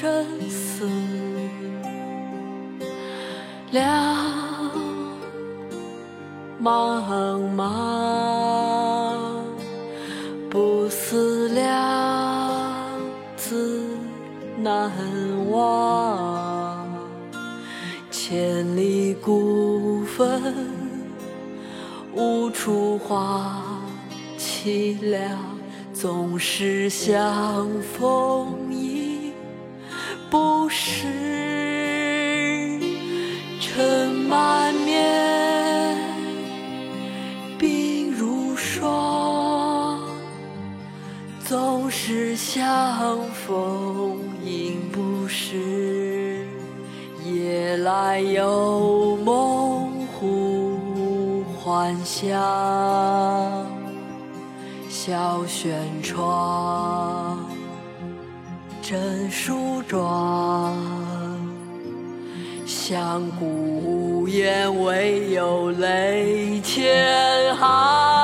[0.00, 0.88] 生死
[3.72, 3.84] 两
[6.62, 9.16] 茫茫，
[10.48, 12.62] 不思量，
[13.36, 13.82] 自
[14.58, 14.88] 难
[15.50, 16.86] 忘。
[18.08, 20.54] 千里孤坟，
[22.14, 23.64] 无处话
[24.38, 25.36] 凄凉，
[25.92, 28.77] 总是相逢。
[30.30, 31.06] 不识，
[33.60, 35.96] 尘满面，
[37.58, 40.00] 鬓如霜。
[41.44, 46.46] 总是相逢应不识，
[47.24, 53.66] 夜来有梦忽还乡。
[54.90, 57.38] 小轩窗，
[58.88, 60.74] 身梳妆。
[62.64, 68.17] 相顾无言，唯有泪千行。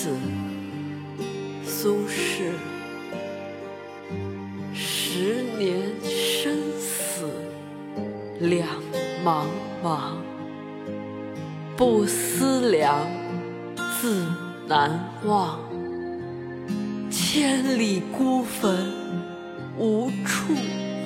[0.00, 0.08] 子，
[1.62, 2.52] 苏轼。
[4.72, 7.28] 十年生死
[8.38, 8.66] 两
[9.22, 9.44] 茫
[9.84, 10.14] 茫，
[11.76, 12.96] 不思量，
[14.00, 14.26] 自
[14.66, 15.60] 难忘。
[17.10, 18.90] 千里孤坟，
[19.76, 20.54] 无处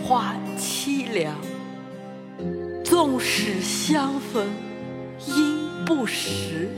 [0.05, 1.35] 话凄凉。
[2.85, 4.47] 纵使相逢
[5.27, 6.69] 应不识，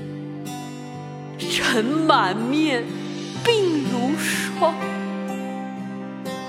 [1.38, 2.84] 尘满面，
[3.44, 3.50] 鬓
[3.92, 4.74] 如霜。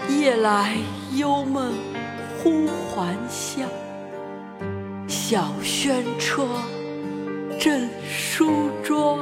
[0.10, 0.76] 夜来
[1.16, 1.74] 幽梦
[2.38, 3.68] 忽还乡，
[5.08, 6.48] 小轩窗，
[7.60, 9.20] 枕书妆。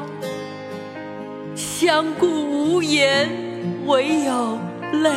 [1.56, 3.30] 相顾无言，
[3.86, 4.60] 唯有
[5.04, 5.12] 泪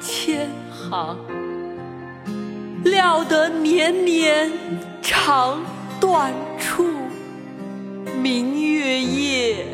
[0.00, 1.16] 千行。
[2.84, 4.50] 料得年年
[5.00, 5.60] 肠
[6.00, 6.86] 断处，
[8.20, 9.66] 明月夜，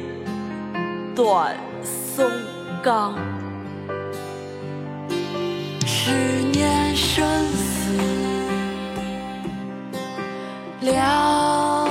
[1.22, 1.54] 短
[1.84, 2.24] 松
[2.82, 3.14] 冈。
[5.84, 6.10] 十
[6.50, 7.22] 年生
[7.52, 7.92] 死
[10.80, 11.86] 两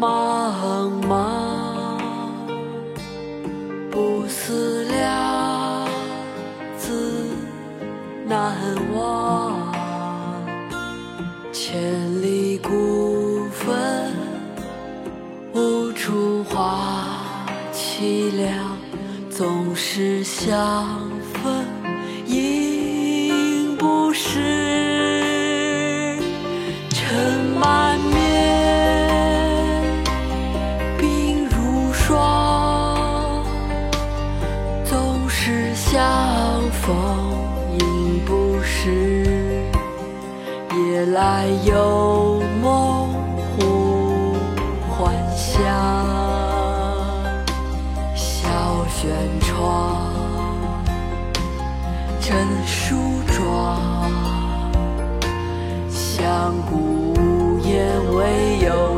[0.00, 2.00] 茫茫，
[3.92, 5.86] 不思量，
[6.76, 7.28] 自
[8.26, 8.56] 难
[8.92, 9.72] 忘。
[11.52, 12.95] 千里孤
[19.98, 21.64] 是相逢
[22.26, 26.18] 应不识，
[26.90, 27.08] 尘
[27.58, 29.82] 满面，
[30.98, 33.42] 鬓如霜。
[34.84, 36.94] 总是相逢
[37.80, 39.64] 应不识，
[40.74, 43.05] 夜来有梦
[56.46, 57.12] 上古
[57.64, 58.95] 也未有。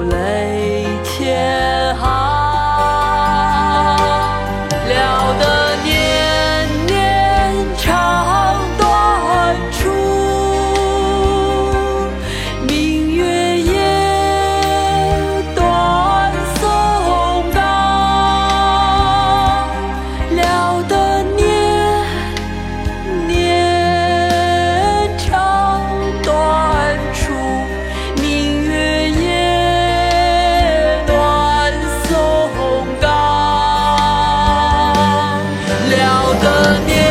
[36.40, 37.07] 的年